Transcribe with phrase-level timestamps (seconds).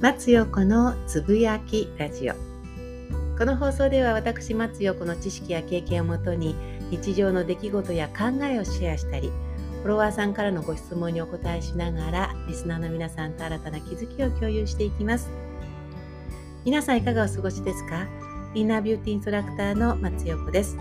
[0.00, 2.34] 松陽子のつぶやきラジオ。
[3.36, 6.54] この放送では私松陽子の知識や経験をもとに
[6.92, 9.32] 日常の出来事や考えをシェアしたり
[9.82, 15.30] フォロワーさんからのご質問にお答えしながらリスナーの皆さんと新たな気づきを共有していきます。
[16.64, 18.06] 皆さんいかがお過ごしですか？
[18.54, 20.76] インナービューティーインストラクターの松陽子です。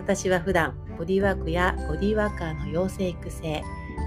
[0.00, 3.62] 私は普段ボディワークやボディワーカーの養成育成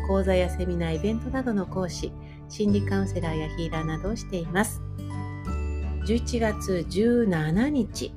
[0.10, 2.12] 講座やセミナーイベントなどの講師
[2.50, 4.82] 心理カウンセラーやヒーラーなどをしています。
[6.06, 8.12] 11月17日。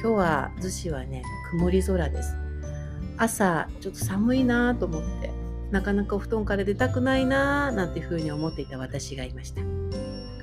[0.00, 2.36] 今日は逗子はね曇り空です。
[3.16, 5.32] 朝ちょっと寒いなと思って
[5.72, 9.62] なかなかお布団から出たくないななんていうふうに思っていた私がいました。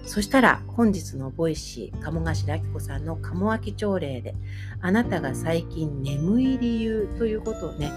[0.04, 4.36] そしたら本日の Voicy 鴨頭明子さんの鴨明朝礼で
[4.82, 7.92] あなたが最近眠い理由ということをね、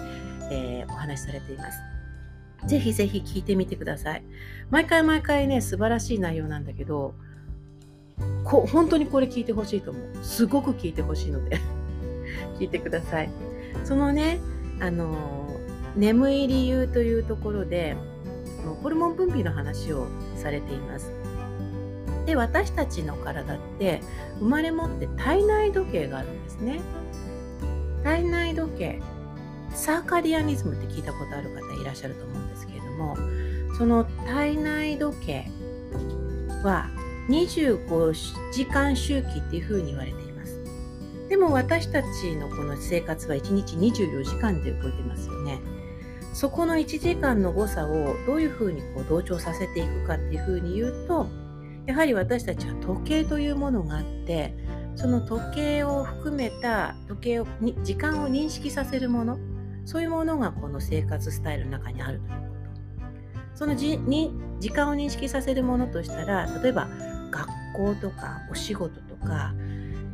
[0.51, 1.98] えー、お話しされています。
[2.65, 4.23] ぜひぜひ聞いてみてください。
[4.69, 7.13] 毎回毎回ね、素晴らしい内容なんだけど、
[8.43, 10.03] こ本当にこれ聞いてほしいと思う。
[10.23, 11.59] すごく聞いてほしいので
[12.59, 13.29] 聞いてください。
[13.83, 14.39] そのね、
[14.79, 15.15] あの、
[15.95, 17.95] 眠い理由というところで、
[18.81, 21.11] ホルモン分泌の話をされています。
[22.25, 24.01] で、私たちの体って
[24.39, 26.79] 生まれ持って体内時計があるんですね。
[28.03, 29.01] 体内時計
[29.73, 33.17] サーカディアニズムって聞いたことある方いらっしゃると思うんですけれども
[33.77, 35.45] その体内時計
[36.63, 36.89] は
[37.29, 38.13] 25
[38.51, 40.59] 時間周期っていうふうに言われています。
[41.29, 45.59] でも私たちのこの生活は1日24時間で動いてますよね。
[46.33, 51.27] そこの1時間の誤差をどういうふうにこう同調させていくかっていうふうに言うと
[51.85, 54.53] やはり私たちは時計というものがあって
[54.95, 59.39] その時計を含めた時計をに時間を認識させるもの
[59.85, 62.49] そういうものがこの生活スタイルの中にあるということ
[63.55, 66.87] そのじに時間を認識させるものとしたら例えば
[67.31, 69.53] 学校とかお仕事とか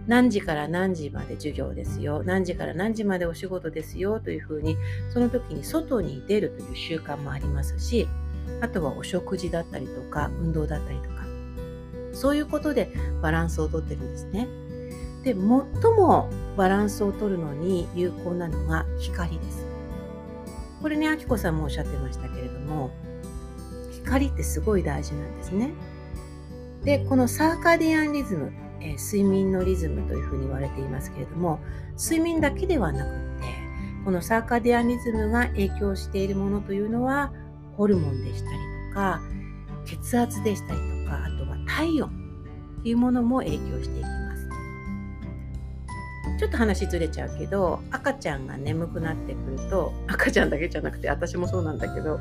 [0.07, 4.77] 何時から何時まで授業ですよ何時から何時までお仕事ですよというふうに
[5.11, 8.07] その時に外に出るという習慣もありますし
[8.61, 11.15] あとはお食事だったりとか運動だったりとか
[12.13, 12.91] そういうことで
[13.21, 14.47] バランスをとってるんですね。
[15.23, 19.64] で最もバランスを取るのに有効なのが光です。
[20.81, 22.91] これね、あきこさんもおっしゃってましたけれども、
[23.91, 25.73] 光ってすごい大事なんですね。
[26.83, 31.59] で、このサーカディアンリズム、えー、睡眠のリズムというふうに言われていますけれども、
[31.97, 33.47] 睡眠だけではなくって、
[34.05, 37.33] このサーカディアンリズムが影響しているものというのは、
[37.75, 38.57] ホルモンでしたり
[38.89, 39.21] とか、
[39.85, 42.11] 血圧でしたりとか、あとは体温
[42.83, 44.44] というものも影響していきます。
[46.37, 52.19] ちょっと話ずれちゃうけど赤ちゃんが眠くなってくると赤ちゃんだけじゃなくて私もそうなんだけど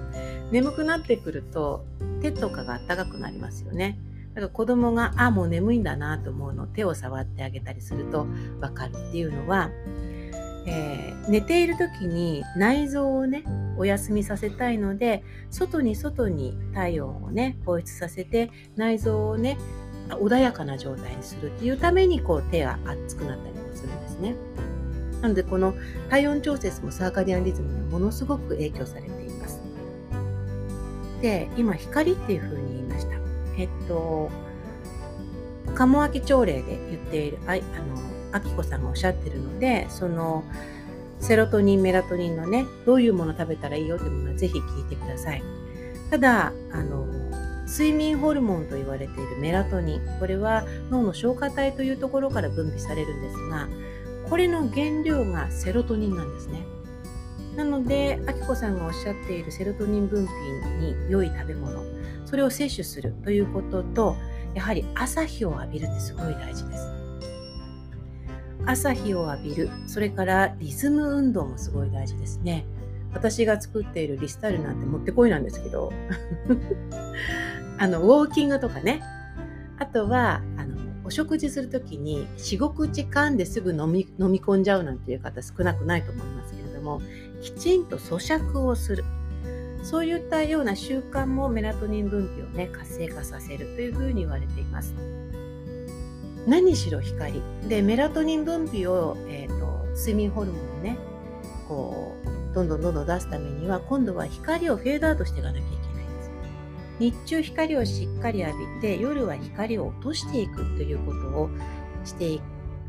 [0.50, 1.84] 眠くなってくると
[2.22, 3.98] 手とかが暖かくなりますよね。
[4.34, 8.24] だから子供があもう眠いんだなと思うの手を触ってあげたりすると
[8.60, 9.70] 分かるっていうのは、
[10.66, 13.44] えー、寝ている時に内臓をね
[13.76, 19.56] お休みさせたいので外に外に体温をね放出させて内臓をね
[20.08, 24.34] 穏やかな状態にするっていうためにこう手が熱くなったりするんですね。
[25.20, 25.74] なのでこの
[26.10, 29.60] 体温調節もサーカディアンリズムにはものすごく影響されています。
[31.22, 33.16] で、今光っていうふうに言いました。
[33.56, 34.30] えっと、
[35.74, 37.60] 鴨明朝礼で言っている、ああの、
[38.32, 40.44] あきこさんがおっしゃってるので、その、
[41.20, 45.42] セロトニン、メラトニンのね、どういうもの食べたらいいよというものはぜひ聞いてください。
[46.10, 47.06] ただ、あの、
[47.66, 50.00] 睡眠ホルモンと言われているメラトニン。
[50.20, 53.68] これは脳の消化体というところから分泌されるんですが
[54.28, 56.66] これの原料がセロトニンなんですね。
[57.56, 61.84] なのであきこさんがおっしゃっているセロトニン分泌に良い食べ物
[62.24, 64.16] それを摂取するということと
[64.54, 66.88] やはり朝日を浴びるってすごい大事です。
[68.66, 72.66] 朝日を浴びるそれからリズム運動もすごい大事ですね。
[73.12, 75.92] 私が作っているリスタルなんてもってこいなんですけど。
[77.78, 79.02] あのウォーキングとかね。
[79.78, 87.02] あとはあのお食事する時に45口噛んですぐ飲み飲み込んじゃうなんていう方少なくないと思いますけれども
[87.42, 89.04] きちんと咀嚼をする。
[89.82, 94.94] そういったような習慣もメラトニン分泌をね活性化させるというふうに言われています。
[96.46, 97.42] 何しろ光。
[97.68, 100.96] でメラトニン分泌を、えーと、睡眠ホルモンをね
[101.68, 105.83] こうどんどんどんどん出すためには今度は光をフェードアウトしていかなきゃいけない。
[106.98, 111.50] 日中光をしっかり浴びて夜は光を落としていくということを
[112.04, 112.40] してい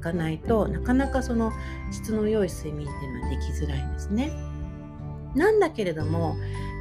[0.02, 1.52] かないとなかなかその
[1.92, 4.32] 質の良い睡眠っていうのはできづらいんですね。
[5.36, 6.36] なんだけれども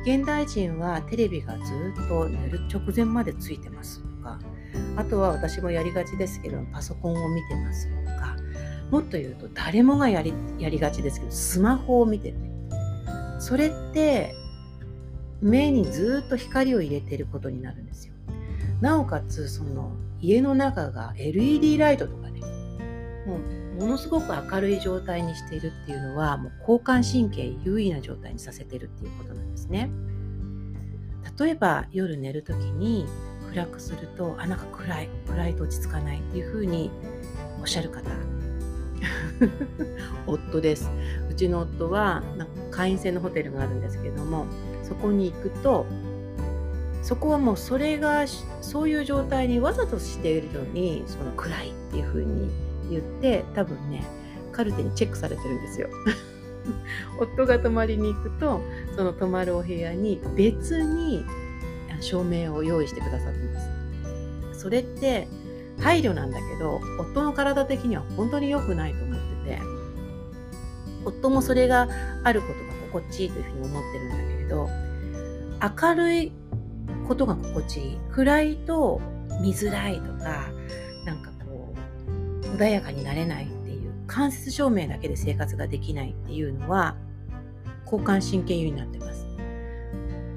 [0.05, 1.73] 現代人はテレビがず
[2.05, 4.39] っと寝る直前までついてますとか
[4.97, 8.37] あとは私もやりがちですけどパソコンを見てますとか
[8.91, 12.39] もっと言うと誰もがやりやりがちですけどスマホを見てて
[13.41, 14.35] それって
[15.45, 18.15] 目にずっと光を入れてることになるんですよ。
[18.81, 22.41] なおかつその家の中が LED ライトとかね
[23.27, 23.37] も
[23.79, 29.91] うものすごく明るい状態にしているっていうのはもう交感神経優位な状態にさせてるっていうことなんですね。
[31.39, 33.07] 例えば夜寝る時に
[33.53, 36.91] 暗くするとあなんか暗い暗いと落ち着かないっていうふうに
[37.61, 38.11] おっしゃる方
[40.27, 40.91] 夫です
[41.31, 44.47] うちの夫はなんか会員制のホテルがあるんですけども
[44.87, 45.87] そこに行くと
[47.03, 48.25] そこはもうそれが
[48.61, 52.51] そういう状態にわざとしているのにその暗いっていうふうに
[52.91, 54.05] 言って多分ね
[54.53, 55.89] カルテにチェックされてるんですよ。
[57.21, 58.61] 夫が泊まりに行くと
[58.97, 61.25] その泊まるお部屋に別に
[62.01, 63.61] 照明を用意してくださってま
[64.53, 65.27] すそれって
[65.81, 69.59] 配慮なんだけど夫の体的には本当に良くないと思ってて
[71.05, 71.89] 夫もそれが
[72.23, 74.69] あることが心地いいというふうに思ってるんだけどれど
[75.83, 76.33] 明るい
[77.09, 77.99] ことが心地いい。
[78.13, 79.01] 暗いと
[79.41, 80.47] 見づらいとか
[81.05, 81.75] なんかこ
[82.43, 86.97] う穏やかになれないっていう間接照明だけで生活ができないっていうのは
[87.85, 89.27] 交感神経優位になってます。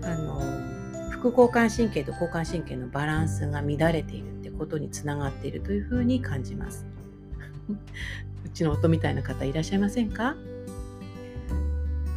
[0.03, 0.41] あの
[1.11, 6.85] 副交感神経と交感神経のバランスが乱れているってことにつながっているというふうに感じます。
[8.45, 10.35] うちの夫みたいな方いらっしゃいませんか？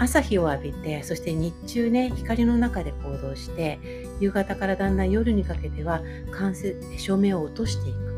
[0.00, 3.78] 朝日を浴びてそして日中ね光の中で行動して
[4.18, 6.00] 夕方からだんだん夜にかけては
[6.32, 8.10] 間接照明を落としていく。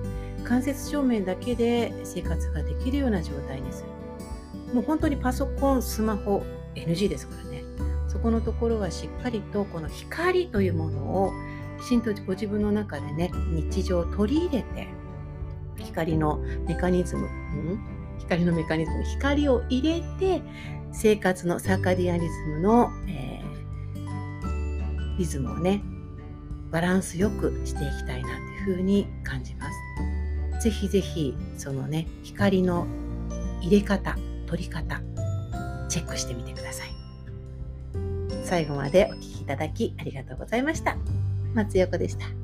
[0.44, 4.75] 間接照明だけで生活ができるような状態にする。
[4.75, 6.44] もう本当にパソコンスマホ
[6.76, 7.64] NG ですからね。
[8.06, 11.32] そこのところはしっかりとこの光というものを
[11.81, 14.87] きちんとご自分の中でね日常を取り入れて
[15.79, 16.38] 光の
[16.69, 17.92] メカニズム、うん、
[18.22, 20.42] 光のメカニズム光を入れて
[20.92, 25.82] 生活のサーカディアリズムの、えー、リズムをね
[26.70, 28.34] バランスよくしていきたいなと
[28.70, 29.66] いうふうに感じま
[30.58, 30.62] す。
[30.62, 32.86] ぜひぜひそのね光の
[33.60, 34.16] 入れ方
[34.46, 35.02] 取り方
[35.88, 36.88] チェックしてみてください。
[38.44, 40.96] 最後までお聴きいただきありがとうございました。
[41.54, 42.42] 松横でした。